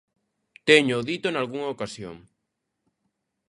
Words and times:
Téñoo 0.67 1.05
dito 1.09 1.27
nalgunha 1.29 1.73
ocasión. 1.75 2.15